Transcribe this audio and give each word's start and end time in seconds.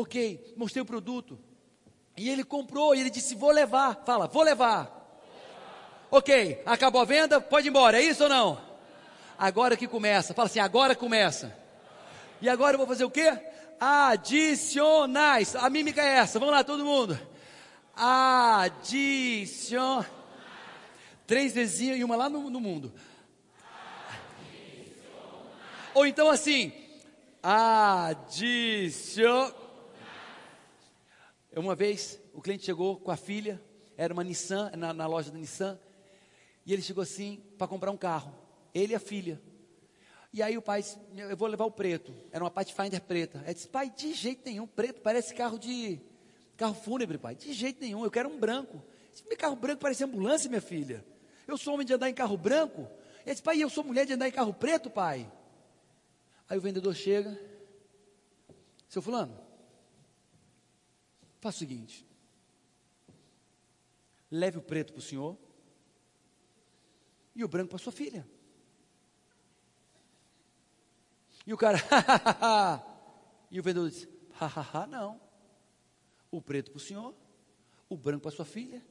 Ok, 0.00 0.54
mostrei 0.56 0.82
o 0.82 0.86
produto. 0.86 1.38
E 2.16 2.30
ele 2.30 2.42
comprou 2.42 2.94
e 2.94 3.00
ele 3.00 3.10
disse: 3.10 3.34
Vou 3.34 3.50
levar. 3.50 4.02
Fala, 4.06 4.26
vou 4.26 4.42
levar. 4.42 4.98
Ok, 6.10 6.62
acabou 6.64 7.02
a 7.02 7.04
venda, 7.04 7.40
pode 7.40 7.68
ir 7.68 7.70
embora, 7.70 7.98
é 7.98 8.02
isso 8.02 8.24
ou 8.24 8.28
não? 8.28 8.60
Agora 9.38 9.76
que 9.76 9.86
começa. 9.86 10.34
Fala 10.34 10.46
assim, 10.46 10.58
agora 10.58 10.96
começa. 10.96 11.56
E 12.42 12.48
agora 12.48 12.74
eu 12.74 12.78
vou 12.78 12.86
fazer 12.86 13.04
o 13.04 13.10
quê? 13.10 13.32
Adicionais. 13.78 15.54
A 15.54 15.70
mímica 15.70 16.02
é 16.02 16.16
essa. 16.16 16.38
Vamos 16.38 16.54
lá, 16.54 16.64
todo 16.64 16.84
mundo. 16.84 17.18
Adicion. 17.94 20.04
Três 21.26 21.52
vezes 21.52 21.80
e 21.80 22.02
uma 22.02 22.16
lá 22.16 22.28
no, 22.28 22.50
no 22.50 22.60
mundo. 22.60 22.92
Ou 25.94 26.06
então 26.06 26.28
assim. 26.28 26.72
Adicion. 27.42 28.30
Uma 31.54 31.74
vez, 31.74 32.20
o 32.32 32.40
cliente 32.40 32.64
chegou 32.64 33.00
com 33.00 33.10
a 33.10 33.16
filha, 33.16 33.60
era 33.96 34.14
uma 34.14 34.22
Nissan, 34.22 34.70
na, 34.76 34.92
na 34.92 35.06
loja 35.06 35.32
da 35.32 35.38
Nissan, 35.38 35.78
e 36.64 36.72
ele 36.72 36.80
chegou 36.80 37.02
assim 37.02 37.42
para 37.58 37.66
comprar 37.66 37.90
um 37.90 37.96
carro, 37.96 38.32
ele 38.72 38.92
e 38.92 38.96
a 38.96 39.00
filha. 39.00 39.40
E 40.32 40.42
aí 40.42 40.56
o 40.56 40.62
pai 40.62 40.80
disse, 40.80 40.96
eu 41.16 41.36
vou 41.36 41.48
levar 41.48 41.64
o 41.64 41.70
preto, 41.70 42.14
era 42.30 42.44
uma 42.44 42.50
Pathfinder 42.50 43.02
preta. 43.02 43.42
Ele 43.44 43.54
disse, 43.54 43.68
pai, 43.68 43.90
de 43.90 44.14
jeito 44.14 44.42
nenhum, 44.44 44.64
preto 44.64 45.00
parece 45.00 45.34
carro 45.34 45.58
de, 45.58 46.00
carro 46.56 46.74
fúnebre, 46.74 47.18
pai, 47.18 47.34
de 47.34 47.52
jeito 47.52 47.80
nenhum, 47.80 48.04
eu 48.04 48.10
quero 48.12 48.28
um 48.28 48.38
branco. 48.38 48.80
Disse, 49.10 49.26
meu 49.26 49.36
carro 49.36 49.56
branco 49.56 49.80
parece 49.80 50.04
ambulância, 50.04 50.48
minha 50.48 50.60
filha. 50.60 51.04
Eu 51.48 51.58
sou 51.58 51.74
homem 51.74 51.84
de 51.84 51.92
andar 51.92 52.08
em 52.08 52.14
carro 52.14 52.36
branco. 52.36 52.82
Ele 53.22 53.32
disse, 53.32 53.42
pai, 53.42 53.60
eu 53.60 53.68
sou 53.68 53.82
mulher 53.82 54.06
de 54.06 54.12
andar 54.12 54.28
em 54.28 54.32
carro 54.32 54.54
preto, 54.54 54.88
pai. 54.88 55.30
Aí 56.48 56.56
o 56.56 56.60
vendedor 56.60 56.94
chega, 56.94 57.36
seu 58.88 59.02
fulano, 59.02 59.36
faça 61.40 61.56
o 61.56 61.58
seguinte, 61.60 62.06
leve 64.30 64.58
o 64.58 64.62
preto 64.62 64.92
para 64.92 65.00
o 65.00 65.02
senhor 65.02 65.36
e 67.34 67.42
o 67.42 67.48
branco 67.48 67.70
para 67.70 67.78
sua 67.78 67.92
filha. 67.92 68.28
E 71.46 71.52
o 71.52 71.56
cara, 71.56 71.78
e 73.50 73.58
o 73.58 73.62
vendedor 73.62 73.88
disse, 73.88 74.08
hahaha, 74.32 74.86
não. 74.86 75.20
O 76.30 76.40
preto 76.40 76.70
para 76.70 76.76
o 76.76 76.80
senhor, 76.80 77.14
o 77.88 77.96
branco 77.96 78.22
para 78.22 78.30
sua 78.30 78.44
filha. 78.44 78.84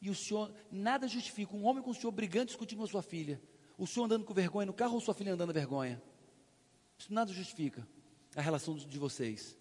E 0.00 0.10
o 0.10 0.14
senhor, 0.14 0.52
nada 0.70 1.06
justifica 1.06 1.54
um 1.54 1.64
homem 1.64 1.82
com 1.82 1.90
o 1.90 1.94
senhor 1.94 2.10
brigando, 2.10 2.46
discutindo 2.46 2.78
com 2.78 2.84
a 2.84 2.88
sua 2.88 3.02
filha. 3.02 3.40
O 3.78 3.86
senhor 3.86 4.06
andando 4.06 4.24
com 4.24 4.34
vergonha 4.34 4.66
no 4.66 4.72
carro 4.72 4.94
ou 4.94 5.00
sua 5.00 5.14
filha 5.14 5.34
andando 5.34 5.48
com 5.48 5.54
vergonha. 5.54 6.02
Isso 6.98 7.12
nada 7.12 7.32
justifica 7.32 7.86
a 8.34 8.40
relação 8.40 8.74
de 8.74 8.98
vocês. 8.98 9.56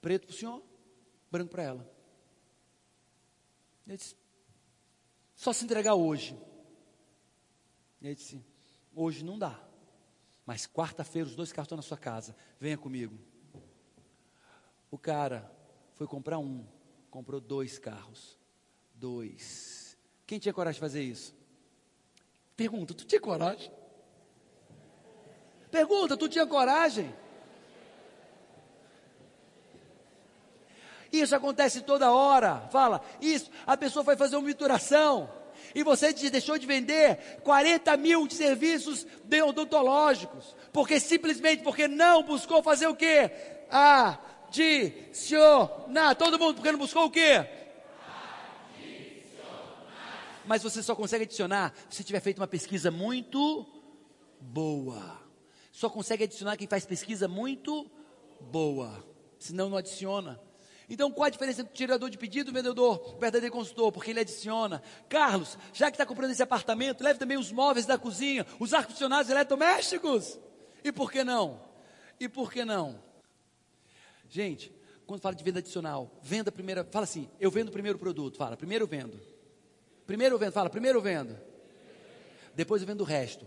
Preto 0.00 0.26
para 0.26 0.34
o 0.34 0.36
senhor, 0.36 0.62
branco 1.34 1.50
para 1.50 1.64
ela. 1.64 1.90
Ele 3.84 3.96
disse, 3.96 4.16
só 5.34 5.52
se 5.52 5.64
entregar 5.64 5.94
hoje. 5.94 6.38
Ele 8.00 8.14
disse, 8.14 8.40
hoje 8.94 9.24
não 9.24 9.36
dá. 9.36 9.60
Mas 10.46 10.64
quarta-feira 10.64 11.28
os 11.28 11.34
dois 11.34 11.50
estão 11.50 11.74
na 11.76 11.82
sua 11.82 11.98
casa. 11.98 12.36
Venha 12.60 12.78
comigo. 12.78 13.18
O 14.92 14.96
cara 14.96 15.50
foi 15.94 16.06
comprar 16.06 16.38
um, 16.38 16.64
comprou 17.10 17.40
dois 17.40 17.80
carros. 17.80 18.38
Dois. 18.94 19.98
Quem 20.26 20.38
tinha 20.38 20.54
coragem 20.54 20.76
de 20.76 20.80
fazer 20.80 21.02
isso? 21.02 21.34
Pergunta, 22.56 22.94
tu 22.94 23.04
tinha 23.04 23.20
coragem? 23.20 23.72
Pergunta, 25.68 26.16
tu 26.16 26.28
tinha 26.28 26.46
coragem? 26.46 27.12
Isso 31.20 31.34
acontece 31.34 31.80
toda 31.82 32.12
hora. 32.12 32.68
Fala, 32.70 33.00
isso, 33.20 33.50
a 33.66 33.76
pessoa 33.76 34.04
foi 34.04 34.16
fazer 34.16 34.36
uma 34.36 34.46
mituração 34.46 35.30
e 35.74 35.82
você 35.82 36.12
deixou 36.12 36.58
de 36.58 36.66
vender 36.66 37.40
40 37.42 37.96
mil 37.96 38.26
de 38.26 38.34
serviços 38.34 39.06
odontológicos, 39.46 40.56
porque 40.72 40.98
simplesmente 41.00 41.62
porque 41.62 41.86
não 41.88 42.22
buscou 42.22 42.62
fazer 42.62 42.86
o 42.86 42.94
quê? 42.94 43.30
Adicionar. 43.70 44.94
Todo 46.16 46.38
mundo, 46.38 46.54
porque 46.56 46.72
não 46.72 46.78
buscou 46.78 47.06
o 47.06 47.10
quê? 47.10 47.44
Mas 50.46 50.62
você 50.62 50.82
só 50.82 50.94
consegue 50.94 51.24
adicionar 51.24 51.72
se 51.88 52.04
tiver 52.04 52.20
feito 52.20 52.38
uma 52.38 52.46
pesquisa 52.46 52.90
muito 52.90 53.66
boa. 54.38 55.22
Só 55.72 55.88
consegue 55.88 56.24
adicionar 56.24 56.56
quem 56.56 56.68
faz 56.68 56.84
pesquisa 56.84 57.26
muito 57.26 57.90
boa. 58.40 59.02
Senão 59.38 59.70
não 59.70 59.78
adiciona. 59.78 60.40
Então, 60.88 61.10
qual 61.10 61.26
a 61.26 61.30
diferença 61.30 61.62
entre 61.62 61.72
o 61.72 61.76
tirador 61.76 62.10
de 62.10 62.18
pedido 62.18 62.50
e 62.50 62.52
o 62.52 62.54
vendedor, 62.54 63.14
o 63.16 63.18
verdadeiro 63.18 63.54
consultor? 63.54 63.90
Porque 63.90 64.10
ele 64.10 64.20
adiciona. 64.20 64.82
Carlos, 65.08 65.56
já 65.72 65.90
que 65.90 65.94
está 65.94 66.04
comprando 66.04 66.30
esse 66.30 66.42
apartamento, 66.42 67.02
leve 67.02 67.18
também 67.18 67.38
os 67.38 67.50
móveis 67.50 67.86
da 67.86 67.96
cozinha, 67.96 68.46
os 68.58 68.74
ar-condicionados 68.74 69.30
eletrodomésticos. 69.30 70.38
E 70.82 70.92
por 70.92 71.10
que 71.10 71.24
não? 71.24 71.60
E 72.20 72.28
por 72.28 72.52
que 72.52 72.64
não? 72.64 73.02
Gente, 74.28 74.72
quando 75.06 75.20
fala 75.20 75.34
de 75.34 75.42
venda 75.42 75.58
adicional, 75.58 76.10
venda 76.22 76.52
primeiro, 76.52 76.84
fala 76.90 77.04
assim, 77.04 77.28
eu 77.40 77.50
vendo 77.50 77.68
o 77.68 77.72
primeiro 77.72 77.98
produto, 77.98 78.36
fala, 78.36 78.56
primeiro 78.56 78.84
eu 78.84 78.88
vendo. 78.88 79.20
Primeiro 80.06 80.34
eu 80.34 80.38
vendo, 80.38 80.52
fala, 80.52 80.68
primeiro 80.68 80.98
eu 80.98 81.02
vendo. 81.02 81.38
Depois 82.54 82.82
eu 82.82 82.86
vendo 82.86 83.00
o 83.00 83.04
resto. 83.04 83.46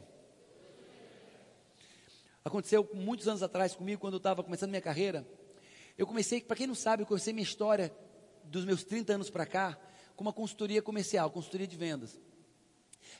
Aconteceu 2.44 2.90
muitos 2.94 3.28
anos 3.28 3.44
atrás 3.44 3.76
comigo, 3.76 4.02
quando 4.02 4.14
eu 4.14 4.18
estava 4.18 4.44
começando 4.44 4.70
minha 4.70 4.82
carreira. 4.82 5.28
Eu 5.98 6.06
comecei, 6.06 6.42
para 6.42 6.56
quem 6.56 6.68
não 6.68 6.76
sabe, 6.76 7.04
eu 7.04 7.08
comecei 7.08 7.34
minha 7.34 7.44
história 7.44 7.92
dos 8.44 8.66
meus 8.66 8.84
30 8.84 9.14
anos 9.14 9.30
para 9.30 9.46
cá 9.46 9.78
com 10.16 10.24
uma 10.24 10.34
consultoria 10.34 10.82
comercial, 10.82 11.32
consultoria 11.32 11.68
de 11.68 11.76
vendas. 11.76 12.20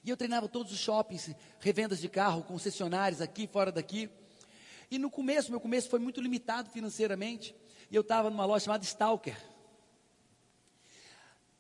E 0.04 0.10
eu 0.10 0.18
treinava 0.18 0.48
todos 0.48 0.72
os 0.72 0.80
shoppings, 0.80 1.34
revendas 1.60 2.00
de 2.00 2.08
carro, 2.08 2.44
concessionários 2.44 3.22
aqui, 3.22 3.48
fora 3.48 3.72
daqui. 3.72 4.10
E 4.92 4.98
no 4.98 5.10
começo, 5.10 5.50
meu 5.50 5.60
começo 5.60 5.90
foi 5.90 6.00
muito 6.00 6.22
limitado 6.22 6.70
financeiramente. 6.70 7.56
E 7.90 7.96
eu 7.96 8.02
estava 8.02 8.30
numa 8.30 8.46
loja 8.46 8.66
chamada 8.66 8.84
Stalker. 8.84 9.38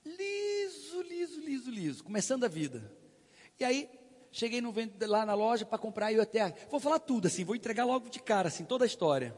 Liso, 0.06 1.02
liso, 1.02 1.40
liso, 1.42 1.72
liso, 1.72 2.04
começando 2.04 2.44
a 2.44 2.48
vida. 2.48 2.96
E 3.60 3.64
aí, 3.64 3.90
cheguei 4.32 4.62
no, 4.62 4.74
lá 5.02 5.26
na 5.26 5.34
loja 5.34 5.66
para 5.66 5.78
comprar 5.78 6.12
e 6.12 6.16
eu 6.16 6.22
até, 6.22 6.54
vou 6.70 6.80
falar 6.80 7.00
tudo 7.00 7.28
assim, 7.28 7.44
vou 7.44 7.56
entregar 7.56 7.86
logo 7.86 8.10
de 8.10 8.22
cara, 8.22 8.48
assim, 8.48 8.64
toda 8.64 8.86
a 8.86 8.88
história. 8.88 9.36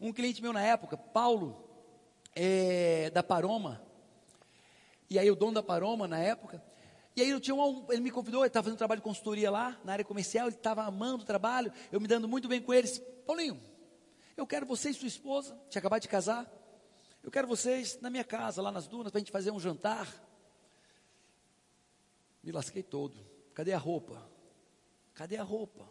Um 0.00 0.12
cliente 0.12 0.42
meu 0.42 0.52
na 0.52 0.60
época, 0.60 0.96
Paulo, 0.96 1.68
é, 2.34 3.10
da 3.10 3.22
Paroma, 3.22 3.82
e 5.08 5.18
aí 5.18 5.30
o 5.30 5.36
dono 5.36 5.54
da 5.54 5.62
Paroma 5.62 6.06
na 6.06 6.18
época, 6.18 6.62
e 7.14 7.22
aí 7.22 7.30
eu 7.30 7.40
tinha 7.40 7.54
um, 7.54 7.86
ele 7.90 8.02
me 8.02 8.10
convidou, 8.10 8.42
ele 8.42 8.48
estava 8.48 8.64
fazendo 8.64 8.78
trabalho 8.78 9.00
de 9.00 9.04
consultoria 9.04 9.50
lá, 9.50 9.80
na 9.84 9.92
área 9.92 10.04
comercial, 10.04 10.48
ele 10.48 10.56
estava 10.56 10.82
amando 10.82 11.22
o 11.22 11.26
trabalho, 11.26 11.72
eu 11.90 12.00
me 12.00 12.06
dando 12.06 12.28
muito 12.28 12.46
bem 12.48 12.60
com 12.60 12.74
ele, 12.74 12.88
Paulinho, 13.26 13.60
eu 14.36 14.46
quero 14.46 14.66
você 14.66 14.90
e 14.90 14.94
sua 14.94 15.08
esposa, 15.08 15.58
tinha 15.70 15.80
acabado 15.80 16.02
de 16.02 16.08
casar, 16.08 16.46
eu 17.26 17.30
quero 17.32 17.48
vocês 17.48 17.98
na 18.00 18.08
minha 18.08 18.22
casa, 18.22 18.62
lá 18.62 18.70
nas 18.70 18.86
dunas, 18.86 19.10
para 19.10 19.18
a 19.18 19.20
gente 19.20 19.32
fazer 19.32 19.50
um 19.50 19.58
jantar. 19.58 20.06
Me 22.40 22.52
lasquei 22.52 22.84
todo. 22.84 23.18
Cadê 23.52 23.72
a 23.72 23.78
roupa? 23.78 24.30
Cadê 25.12 25.36
a 25.36 25.42
roupa? 25.42 25.90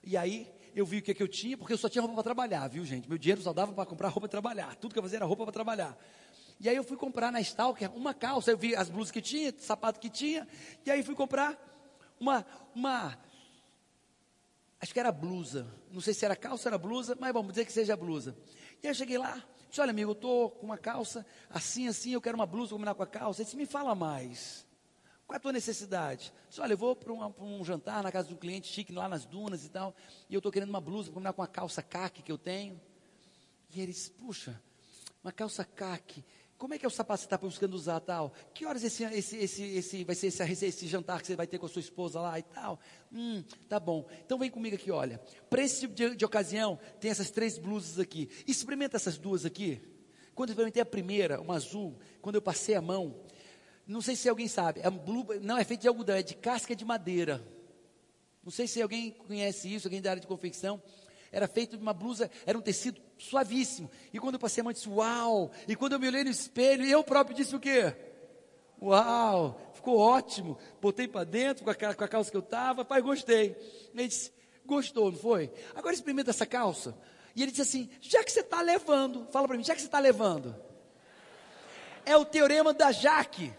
E 0.00 0.16
aí, 0.16 0.48
eu 0.74 0.86
vi 0.86 0.98
o 0.98 1.02
que, 1.02 1.10
é 1.10 1.14
que 1.14 1.22
eu 1.22 1.28
tinha, 1.28 1.56
porque 1.56 1.72
eu 1.72 1.78
só 1.78 1.88
tinha 1.88 2.02
roupa 2.02 2.14
para 2.14 2.24
trabalhar, 2.24 2.68
viu, 2.68 2.84
gente? 2.84 3.08
Meu 3.08 3.18
dinheiro 3.18 3.42
só 3.42 3.52
dava 3.52 3.72
para 3.72 3.86
comprar 3.86 4.08
roupa 4.08 4.22
para 4.22 4.28
trabalhar. 4.28 4.76
Tudo 4.76 4.92
que 4.92 4.98
eu 4.98 5.02
fazia 5.02 5.18
era 5.18 5.26
roupa 5.26 5.44
para 5.44 5.52
trabalhar. 5.52 5.98
E 6.60 6.68
aí 6.68 6.76
eu 6.76 6.84
fui 6.84 6.96
comprar 6.96 7.32
na 7.32 7.40
Stalker 7.40 7.90
uma 7.96 8.12
calça. 8.12 8.50
Eu 8.50 8.58
vi 8.58 8.76
as 8.76 8.90
blusas 8.90 9.10
que 9.10 9.22
tinha, 9.22 9.52
sapato 9.58 9.98
que 9.98 10.10
tinha. 10.10 10.46
E 10.84 10.90
aí 10.90 11.02
fui 11.02 11.14
comprar 11.14 11.58
uma, 12.20 12.44
uma. 12.74 13.18
Acho 14.78 14.92
que 14.92 15.00
era 15.00 15.10
blusa. 15.10 15.66
Não 15.90 16.02
sei 16.02 16.12
se 16.12 16.24
era 16.24 16.36
calça 16.36 16.68
ou 16.68 16.70
era 16.70 16.78
blusa, 16.78 17.16
mas 17.18 17.32
vamos 17.32 17.52
dizer 17.52 17.64
que 17.64 17.72
seja 17.72 17.96
blusa. 17.96 18.36
E 18.82 18.86
aí 18.86 18.90
eu 18.90 18.94
cheguei 18.94 19.16
lá, 19.16 19.42
disse: 19.68 19.80
Olha, 19.80 19.90
amigo, 19.90 20.10
eu 20.10 20.12
estou 20.12 20.50
com 20.50 20.66
uma 20.66 20.76
calça 20.76 21.24
assim, 21.48 21.88
assim, 21.88 22.12
eu 22.12 22.20
quero 22.20 22.36
uma 22.36 22.46
blusa 22.46 22.72
combinar 22.72 22.94
com 22.94 23.02
a 23.02 23.06
calça. 23.06 23.40
Ele 23.40 23.46
disse: 23.46 23.56
Me 23.56 23.66
fala 23.66 23.94
mais. 23.94 24.66
Qual 25.30 25.36
é 25.36 25.38
a 25.38 25.40
tua 25.40 25.52
necessidade? 25.52 26.32
Disse, 26.48 26.60
olha, 26.60 26.72
eu 26.72 26.76
vou 26.76 26.96
para 26.96 27.12
um, 27.12 27.32
um, 27.38 27.64
jantar 27.64 28.02
na 28.02 28.10
casa 28.10 28.26
de 28.26 28.34
um 28.34 28.36
cliente 28.36 28.66
chique 28.66 28.92
lá 28.92 29.08
nas 29.08 29.24
dunas 29.24 29.64
e 29.64 29.68
tal, 29.68 29.94
e 30.28 30.34
eu 30.34 30.38
estou 30.38 30.50
querendo 30.50 30.70
uma 30.70 30.80
blusa 30.80 31.04
para 31.04 31.14
combinar 31.14 31.32
com 31.34 31.40
a 31.40 31.46
calça 31.46 31.80
caque 31.80 32.20
que 32.20 32.32
eu 32.32 32.36
tenho. 32.36 32.80
E 33.72 33.80
ele 33.80 33.92
disse, 33.92 34.10
puxa, 34.10 34.60
uma 35.22 35.30
calça 35.30 35.64
caque, 35.64 36.24
como 36.58 36.74
é 36.74 36.78
que 36.78 36.84
é 36.84 36.88
o 36.88 36.90
sapato 36.90 37.18
que 37.18 37.20
você 37.20 37.26
está 37.26 37.38
buscando 37.38 37.74
usar 37.74 38.00
tal? 38.00 38.32
Que 38.52 38.66
horas 38.66 38.82
esse, 38.82 39.04
esse, 39.04 39.36
esse, 39.36 39.62
esse 39.62 40.02
vai 40.02 40.16
ser 40.16 40.26
esse, 40.26 40.66
esse, 40.66 40.88
jantar 40.88 41.20
que 41.20 41.28
você 41.28 41.36
vai 41.36 41.46
ter 41.46 41.60
com 41.60 41.66
a 41.66 41.68
sua 41.68 41.78
esposa 41.78 42.20
lá 42.20 42.36
e 42.36 42.42
tal? 42.42 42.80
Hum, 43.12 43.44
tá 43.68 43.78
bom. 43.78 44.08
Então 44.26 44.36
vem 44.36 44.50
comigo 44.50 44.74
aqui, 44.74 44.90
olha. 44.90 45.20
Para 45.48 45.62
esse 45.62 45.82
tipo 45.82 45.94
de, 45.94 46.16
de 46.16 46.24
ocasião, 46.24 46.76
tem 46.98 47.08
essas 47.08 47.30
três 47.30 47.56
blusas 47.56 48.00
aqui. 48.00 48.28
Experimenta 48.48 48.96
essas 48.96 49.16
duas 49.16 49.46
aqui. 49.46 49.80
Quando 50.34 50.48
eu 50.48 50.54
experimentei 50.54 50.82
a 50.82 50.86
primeira, 50.86 51.40
uma 51.40 51.54
azul, 51.54 51.96
quando 52.20 52.34
eu 52.34 52.42
passei 52.42 52.74
a 52.74 52.82
mão, 52.82 53.14
não 53.90 54.00
sei 54.00 54.14
se 54.14 54.28
alguém 54.28 54.46
sabe, 54.46 54.80
é 54.82 54.88
blue, 54.88 55.26
não 55.42 55.58
é 55.58 55.64
feito 55.64 55.80
de 55.80 55.88
algodão, 55.88 56.14
é 56.14 56.22
de 56.22 56.34
casca 56.34 56.76
de 56.76 56.84
madeira. 56.84 57.44
Não 58.42 58.50
sei 58.50 58.66
se 58.66 58.80
alguém 58.80 59.10
conhece 59.10 59.72
isso, 59.74 59.88
alguém 59.88 60.00
da 60.00 60.10
área 60.10 60.20
de 60.20 60.28
confecção. 60.28 60.80
Era 61.32 61.48
feito 61.48 61.76
de 61.76 61.82
uma 61.82 61.92
blusa, 61.92 62.30
era 62.46 62.56
um 62.56 62.60
tecido 62.60 63.00
suavíssimo. 63.18 63.90
E 64.12 64.18
quando 64.18 64.34
eu 64.34 64.40
passei 64.40 64.60
a 64.60 64.64
mão, 64.64 64.70
eu 64.70 64.74
disse, 64.74 64.88
uau! 64.88 65.50
E 65.66 65.76
quando 65.76 65.94
eu 65.94 66.00
me 66.00 66.06
olhei 66.06 66.24
no 66.24 66.30
espelho, 66.30 66.84
eu 66.84 67.02
próprio 67.04 67.36
disse 67.36 67.54
o 67.54 67.60
quê? 67.60 67.94
Uau! 68.80 69.60
Ficou 69.74 69.98
ótimo. 69.98 70.56
Botei 70.80 71.06
para 71.06 71.24
dentro 71.24 71.64
com 71.64 71.70
a, 71.70 71.74
com 71.74 72.04
a 72.04 72.08
calça 72.08 72.30
que 72.30 72.36
eu 72.36 72.40
estava. 72.40 72.84
Pai, 72.84 73.02
gostei. 73.02 73.56
Ele 73.94 74.08
disse, 74.08 74.32
gostou, 74.64 75.10
não 75.12 75.18
foi? 75.18 75.52
Agora 75.74 75.94
experimenta 75.94 76.30
essa 76.30 76.46
calça. 76.46 76.96
E 77.34 77.42
ele 77.42 77.50
disse 77.50 77.62
assim, 77.62 77.90
já 78.00 78.24
que 78.24 78.32
você 78.32 78.40
está 78.40 78.60
levando, 78.60 79.26
fala 79.30 79.46
para 79.46 79.56
mim, 79.56 79.64
já 79.64 79.74
que 79.74 79.80
você 79.80 79.86
está 79.86 79.98
levando. 79.98 80.54
É 82.04 82.16
o 82.16 82.24
teorema 82.24 82.72
da 82.72 82.90
Jaque. 82.90 83.52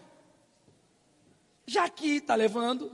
Jaque 1.66 2.16
está 2.16 2.34
levando. 2.34 2.92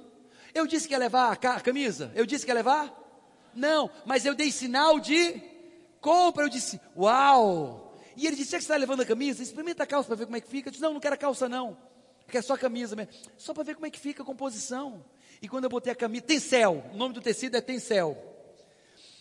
Eu 0.55 0.67
disse 0.67 0.87
que 0.89 0.95
ia 0.95 0.99
levar 0.99 1.33
a 1.33 1.61
camisa? 1.61 2.13
Eu 2.15 2.27
disse 2.27 2.45
que 2.45 2.51
ia 2.51 2.55
levar? 2.55 2.95
Não, 3.55 3.91
mas 4.05 4.25
eu 4.25 4.35
dei 4.35 4.51
sinal 4.51 4.99
de 4.99 5.41
compra. 6.01 6.45
Eu 6.45 6.49
disse, 6.49 6.81
uau! 6.97 7.89
E 8.19 8.27
ele 8.27 8.35
disse: 8.35 8.51
Já 8.51 8.59
que 8.59 8.65
você 8.65 8.73
está 8.73 8.77
levando 8.77 9.03
a 9.03 9.07
camisa, 9.07 9.41
experimenta 9.41 9.85
a 9.85 9.87
calça 9.87 10.09
para 10.09 10.17
ver 10.17 10.25
como 10.25 10.37
é 10.37 10.41
que 10.41 10.49
fica. 10.49 10.69
Eu 10.69 10.73
disse: 10.73 10.83
Não, 10.83 10.93
não 10.93 11.01
quero 11.01 11.15
a 11.15 11.19
calça, 11.19 11.49
não. 11.49 11.79
Quero 12.27 12.45
só 12.45 12.55
a 12.55 12.59
camisa 12.59 12.97
mesmo. 12.97 13.13
Só 13.37 13.55
para 13.55 13.63
ver 13.63 13.77
como 13.77 13.87
é 13.87 13.91
que 13.91 13.99
fica 13.99 14.25
a 14.25 14.27
composição. 14.27 15.05
E 15.41 15.49
quando 15.49 15.65
eu 15.65 15.71
botei 15.71 15.93
a 15.93 15.97
camisa, 15.97 16.25
tencel. 16.25 16.85
O 16.93 16.97
nome 16.97 17.15
do 17.15 17.21
tecido 17.21 17.57
é 17.57 17.61
tencel. 17.61 18.19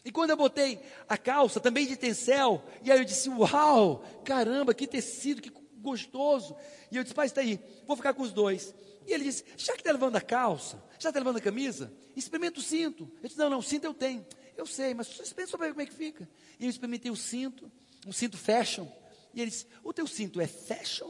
E 0.03 0.11
quando 0.11 0.31
eu 0.31 0.37
botei 0.37 0.81
a 1.07 1.15
calça, 1.15 1.59
também 1.59 1.85
de 1.85 1.95
tencel, 1.95 2.63
e 2.83 2.91
aí 2.91 2.97
eu 2.97 3.05
disse: 3.05 3.29
Uau, 3.29 4.03
caramba, 4.25 4.73
que 4.73 4.87
tecido, 4.87 5.43
que 5.43 5.51
gostoso. 5.77 6.55
E 6.91 6.97
eu 6.97 7.03
disse: 7.03 7.13
Pai, 7.13 7.27
está 7.27 7.41
aí, 7.41 7.59
vou 7.85 7.95
ficar 7.95 8.15
com 8.15 8.23
os 8.23 8.33
dois. 8.33 8.73
E 9.07 9.13
ele 9.13 9.23
disse: 9.23 9.45
Já 9.55 9.73
que 9.73 9.79
está 9.79 9.91
levando 9.93 10.17
a 10.17 10.21
calça, 10.21 10.83
já 10.99 11.09
está 11.09 11.19
levando 11.19 11.37
a 11.37 11.41
camisa, 11.41 11.91
experimenta 12.13 12.59
o 12.59 12.61
cinto. 12.61 13.09
Eu 13.23 13.29
disse: 13.29 13.39
Não, 13.39 13.49
não, 13.49 13.61
cinto 13.61 13.85
eu 13.85 13.93
tenho. 13.93 14.25
Eu 14.57 14.65
sei, 14.65 14.93
mas 14.93 15.07
experimenta 15.07 15.51
só 15.51 15.57
para 15.57 15.67
ver 15.67 15.73
como 15.73 15.81
é 15.81 15.85
que 15.85 15.93
fica. 15.93 16.29
E 16.59 16.65
eu 16.65 16.69
experimentei 16.69 17.09
o 17.09 17.15
cinto, 17.15 17.71
um 18.05 18.11
cinto 18.11 18.37
fashion. 18.37 18.85
E 19.33 19.41
ele 19.41 19.49
disse: 19.49 19.65
O 19.81 19.93
teu 19.93 20.05
cinto 20.05 20.41
é 20.41 20.47
fashion 20.47 21.09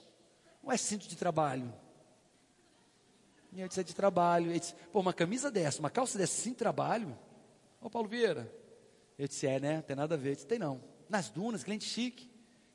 ou 0.62 0.72
é 0.72 0.78
cinto 0.78 1.08
de 1.08 1.16
trabalho? 1.16 1.74
E 3.52 3.62
eu 3.62 3.68
disse: 3.68 3.80
É 3.80 3.84
de 3.84 3.96
trabalho. 3.96 4.52
Ele 4.52 4.60
disse: 4.60 4.76
Pô, 4.92 5.00
uma 5.00 5.14
camisa 5.14 5.50
dessa, 5.50 5.80
uma 5.80 5.90
calça 5.90 6.20
dessa, 6.20 6.40
sem 6.40 6.54
trabalho? 6.54 7.18
Ô 7.82 7.90
Paulo 7.90 8.08
Vieira. 8.08 8.54
Eu 9.18 9.28
disse: 9.28 9.48
É, 9.48 9.60
né? 9.60 9.82
Tem 9.82 9.96
nada 9.96 10.14
a 10.14 10.18
ver. 10.18 10.30
Ele 10.30 10.36
disse: 10.36 10.48
Tem 10.48 10.60
não. 10.60 10.84
Nas 11.10 11.30
dunas, 11.30 11.64
cliente 11.64 11.86
chique. 11.86 12.30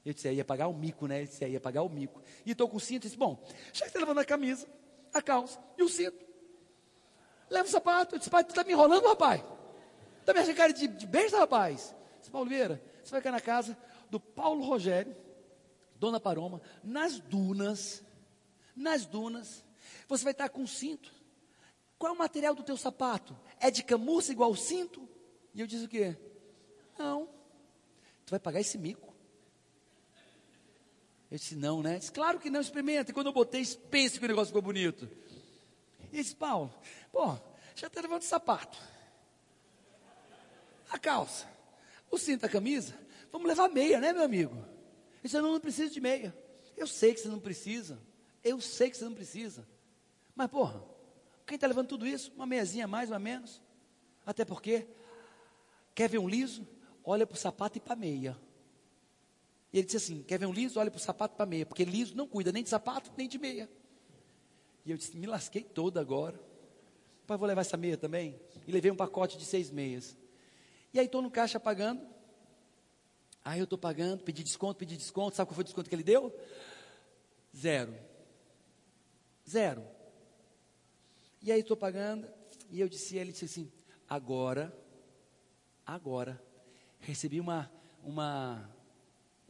Eu 0.05 0.13
disse: 0.13 0.27
é, 0.27 0.35
ia 0.35 0.45
pagar 0.45 0.67
o 0.67 0.75
mico, 0.75 1.07
né? 1.07 1.19
Ele 1.19 1.29
disse: 1.29 1.45
é, 1.45 1.51
ia 1.51 1.61
pagar 1.61 1.83
o 1.83 1.89
mico. 1.89 2.21
E 2.45 2.51
estou 2.51 2.69
com 2.69 2.77
o 2.77 2.81
cinto. 2.81 3.05
Ele 3.05 3.11
disse: 3.11 3.17
Bom, 3.17 3.41
já 3.73 3.83
que 3.83 3.87
está 3.89 4.01
levando 4.01 4.19
a 4.19 4.25
camisa, 4.25 4.67
a 5.13 5.23
calça 5.23 5.63
e 5.77 5.83
o 5.83 5.89
cinto. 5.89 6.25
Leva 7.51 7.69
o 7.69 7.71
sapato. 7.71 8.15
Eu 8.15 8.19
disse: 8.19 8.31
Pai, 8.31 8.45
tu 8.45 8.51
está 8.51 8.65
me 8.65 8.73
enrolando, 8.73 9.07
rapaz? 9.07 9.43
Está 10.21 10.33
me 10.33 10.41
achando 10.41 10.57
cara 10.57 10.73
de, 10.73 10.89
de 10.89 11.07
besta, 11.07 11.39
rapaz? 11.39 11.91
Eu 11.91 12.19
disse: 12.19 12.31
Paulo 12.31 12.49
Vieira, 12.49 12.83
você 13.03 13.11
vai 13.11 13.21
ficar 13.21 13.33
na 13.33 13.41
casa 13.41 13.77
do 14.11 14.21
Paulo 14.21 14.65
Rogério, 14.65 15.17
Dona 15.97 16.21
Paroma, 16.21 16.61
nas 16.83 17.19
dunas. 17.19 18.03
Nas 18.75 19.05
dunas. 19.05 19.65
Você 20.09 20.25
vai 20.25 20.33
estar 20.33 20.49
com 20.49 20.63
o 20.63 20.69
cinto. 20.69 21.13
Qual 21.99 22.13
é 22.13 22.15
o 22.15 22.19
material 22.19 22.55
do 22.55 22.63
teu 22.63 22.77
sapato? 22.77 23.39
É 23.61 23.71
de 23.71 23.85
camurça 23.85 24.33
igual 24.33 24.51
o 24.51 24.57
cinto? 24.57 25.09
E 25.55 25.61
eu 25.61 25.67
disse 25.67 25.85
o 25.85 25.89
quê? 25.89 26.17
Não. 26.99 27.29
Tu 28.25 28.31
vai 28.31 28.41
pagar 28.41 28.61
esse 28.61 28.79
mico. 28.79 29.12
Eu 31.33 31.39
disse, 31.39 31.57
não, 31.57 31.83
né? 31.83 31.99
Disse, 31.99 32.13
claro 32.13 32.39
que 32.39 32.51
não, 32.51 32.61
experimenta. 32.61 33.11
E 33.11 33.15
quando 33.15 33.29
eu 33.29 33.33
botei, 33.33 33.65
pense 33.91 34.19
que 34.19 34.25
o 34.27 34.29
negócio 34.29 34.49
ficou 34.49 34.61
bonito. 34.61 35.09
E 36.13 36.19
disse, 36.19 36.37
Paulo, 36.37 36.71
pô, 37.11 37.39
já 37.75 37.87
está 37.87 38.03
levando 38.03 38.21
o 38.21 38.25
sapato. 38.27 38.77
A 40.91 40.99
calça. 40.99 41.49
O 42.11 42.19
cinto, 42.19 42.45
a 42.45 42.51
camisa. 42.51 42.95
Vamos 43.33 43.49
levar 43.49 43.71
meia, 43.71 43.99
né, 43.99 44.13
meu 44.13 44.23
amigo? 44.23 44.55
Ele 44.55 45.23
disse, 45.23 45.41
não, 45.41 45.53
não 45.53 45.59
preciso 45.59 45.95
de 45.95 46.03
meia. 46.03 46.37
Eu 46.77 46.87
sei 46.87 47.15
que 47.15 47.21
você 47.21 47.29
não 47.29 47.41
precisa. 47.41 47.99
Eu 48.45 48.61
sei 48.61 48.91
que 48.91 48.99
você 48.99 49.05
não 49.07 49.15
precisa. 49.15 49.67
Mas, 50.35 50.51
porra, 50.51 50.85
quem 51.47 51.55
está 51.55 51.67
levando 51.67 51.89
tudo 51.89 52.07
isso? 52.07 52.31
Uma 52.37 52.45
meiazinha 52.45 52.87
mais, 52.87 53.09
uma 53.09 53.19
menos. 53.19 53.63
Até 54.27 54.45
porque, 54.45 54.87
quer 55.95 56.11
ver 56.11 56.19
um 56.19 56.29
liso? 56.29 56.69
Olha 57.03 57.27
para 57.27 57.37
o 57.37 57.39
sapato 57.39 57.79
e 57.79 57.81
para 57.81 57.95
a 57.95 57.97
meia. 57.97 58.37
E 59.73 59.79
ele 59.79 59.87
disse 59.87 59.97
assim: 59.97 60.23
quer 60.23 60.39
ver 60.39 60.47
um 60.47 60.53
liso? 60.53 60.79
Olha 60.79 60.91
para 60.91 60.99
o 60.99 61.01
sapato 61.01 61.35
para 61.35 61.45
a 61.45 61.49
meia, 61.49 61.65
porque 61.65 61.85
liso 61.85 62.15
não 62.15 62.27
cuida 62.29 62.53
nem 62.53 62.63
de 62.63 62.69
sapato, 62.69 63.11
nem 63.17 63.27
de 63.27 63.39
meia. 63.39 63.71
E 64.85 64.91
eu 64.91 64.97
disse: 64.97 65.17
me 65.17 65.27
lasquei 65.27 65.63
todo 65.63 65.99
agora. 65.99 66.39
Pai, 67.27 67.39
vou 67.39 67.47
levar 67.47 67.63
essa 67.63 67.77
meia 67.77 67.97
também? 67.97 68.39
E 68.67 68.73
levei 68.73 68.91
um 68.91 68.97
pacote 68.97 69.39
de 69.39 69.45
seis 69.45 69.71
meias. 69.71 70.17
E 70.93 70.99
aí 70.99 71.07
estou 71.07 71.23
no 71.23 71.31
caixa 71.31 71.59
pagando. 71.59 72.07
Aí 73.45 73.59
eu 73.59 73.65
estou 73.65 73.79
pagando, 73.79 74.23
pedi 74.23 74.43
desconto, 74.43 74.79
pedi 74.79 74.97
desconto. 74.97 75.37
Sabe 75.37 75.49
qual 75.49 75.55
foi 75.55 75.63
o 75.63 75.65
desconto 75.65 75.89
que 75.89 75.95
ele 75.95 76.03
deu? 76.03 76.33
Zero. 77.57 77.95
Zero. 79.49 79.85
E 81.41 81.51
aí 81.51 81.61
estou 81.61 81.77
pagando. 81.77 82.29
E 82.71 82.81
eu 82.81 82.89
disse, 82.89 83.17
ele 83.17 83.33
disse 83.33 83.47
assim: 83.47 83.73
agora, 84.09 84.77
agora, 85.87 86.43
recebi 87.01 87.41
uma, 87.41 87.71
uma 88.05 88.71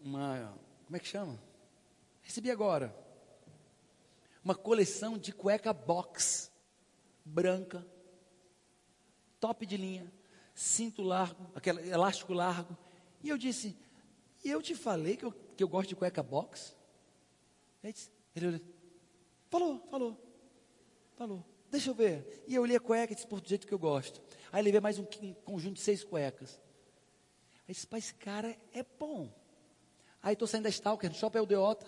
uma, 0.04 0.56
como 0.84 0.96
é 0.96 1.00
que 1.00 1.06
chama? 1.06 1.38
Recebi 2.22 2.50
agora. 2.50 2.94
Uma 4.44 4.54
coleção 4.54 5.16
de 5.16 5.32
cueca 5.32 5.72
box, 5.72 6.50
branca, 7.25 7.87
top 9.38 9.64
de 9.64 9.76
linha, 9.76 10.12
cinto 10.54 11.02
largo, 11.02 11.50
aquele 11.54 11.88
elástico 11.88 12.32
largo. 12.32 12.76
E 13.22 13.28
eu 13.28 13.38
disse, 13.38 13.76
e 14.44 14.50
eu 14.50 14.60
te 14.60 14.75
falei 14.75 15.16
que 15.16 15.25
eu, 15.25 15.32
que 15.32 15.62
eu 15.62 15.69
gosto 15.69 15.90
de 15.90 15.96
cueca 15.96 16.22
box? 16.22 16.76
Ele, 17.82 17.93
disse, 17.93 18.10
ele 18.34 18.64
falou, 19.48 19.81
falou, 19.90 20.20
falou. 21.16 21.44
Deixa 21.70 21.90
eu 21.90 21.94
ver. 21.94 22.44
E 22.46 22.55
eu 22.55 22.62
olhei 22.62 22.76
a 22.76 22.81
cueca 22.81 23.12
e 23.12 23.14
disse, 23.14 23.26
por 23.26 23.40
do 23.40 23.48
jeito 23.48 23.66
que 23.66 23.72
eu 23.72 23.78
gosto. 23.78 24.20
Aí 24.50 24.62
levei 24.62 24.81
mais 24.81 24.98
um, 24.98 25.06
um 25.22 25.34
conjunto 25.34 25.76
de 25.76 25.81
seis 25.81 26.05
cuecas. 26.05 26.60
Aí 27.66 27.75
disse, 27.75 27.87
pai, 27.87 28.00
esse 28.00 28.14
cara 28.14 28.56
é 28.72 28.84
bom. 28.98 29.32
Aí 30.22 30.34
estou 30.34 30.46
saindo 30.46 30.64
da 30.64 30.70
Stalker, 30.70 31.10
no 31.10 31.16
Shopping 31.16 31.38
Aldeota. 31.38 31.84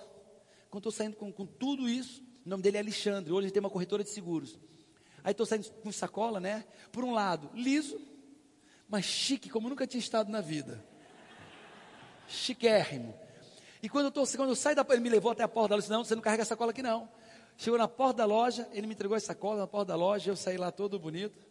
Quando 0.68 0.80
estou 0.80 0.92
saindo 0.92 1.16
com, 1.16 1.32
com, 1.32 1.46
tudo 1.46 1.88
isso, 1.88 2.22
o 2.44 2.48
nome 2.48 2.62
dele 2.62 2.78
é 2.78 2.80
Alexandre, 2.80 3.32
hoje 3.32 3.46
ele 3.46 3.52
tem 3.52 3.60
uma 3.60 3.70
corretora 3.70 4.02
de 4.02 4.10
seguros. 4.10 4.58
Aí 5.22 5.30
estou 5.30 5.46
saindo 5.46 5.70
com 5.70 5.92
sacola, 5.92 6.40
né? 6.40 6.64
Por 6.90 7.04
um 7.04 7.12
lado, 7.12 7.48
liso, 7.54 8.00
mas 8.88 9.04
chique, 9.04 9.48
como 9.48 9.68
nunca 9.68 9.86
tinha 9.86 10.00
estado 10.00 10.30
na 10.30 10.40
vida. 10.40 10.84
Chiquérrimo. 12.26 13.14
E 13.80 13.88
quando 13.88 14.06
eu, 14.06 14.10
tô, 14.10 14.26
quando 14.26 14.48
eu 14.48 14.56
saio 14.56 14.74
da 14.74 14.84
ele 14.90 15.00
me 15.00 15.10
levou 15.10 15.30
até 15.30 15.42
a 15.42 15.48
porta 15.48 15.70
da 15.70 15.76
loja, 15.76 15.92
não, 15.92 16.04
você 16.04 16.14
não 16.14 16.22
carrega 16.22 16.44
sacola 16.44 16.72
aqui 16.72 16.82
não. 16.82 17.08
Chegou 17.56 17.78
na 17.78 17.86
porta 17.86 18.18
da 18.18 18.24
loja, 18.24 18.68
ele 18.72 18.86
me 18.86 18.94
entregou 18.94 19.16
a 19.16 19.20
sacola 19.20 19.60
na 19.60 19.66
porta 19.66 19.92
da 19.92 19.96
loja, 19.96 20.30
eu 20.30 20.36
saí 20.36 20.56
lá 20.56 20.72
todo 20.72 20.98
bonito. 20.98 21.46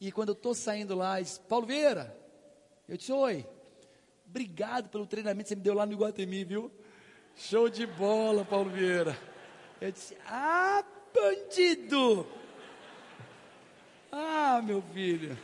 E 0.00 0.10
quando 0.10 0.30
eu 0.30 0.34
estou 0.34 0.54
saindo 0.54 0.94
lá, 0.94 1.18
ele 1.18 1.24
disse, 1.24 1.40
Paulo 1.40 1.66
Vieira, 1.66 2.18
eu 2.88 2.96
disse, 2.96 3.12
oi. 3.12 3.46
Obrigado 4.34 4.88
pelo 4.88 5.06
treinamento 5.06 5.44
que 5.44 5.48
você 5.50 5.54
me 5.54 5.62
deu 5.62 5.74
lá 5.74 5.86
no 5.86 5.92
Iguatemi, 5.92 6.42
viu? 6.42 6.68
Show 7.36 7.68
de 7.68 7.86
bola, 7.86 8.44
Paulo 8.44 8.68
Vieira. 8.68 9.16
Eu 9.80 9.92
disse: 9.92 10.16
Ah, 10.26 10.82
bandido! 11.14 12.26
Ah, 14.10 14.60
meu 14.60 14.82
filho. 14.92 15.38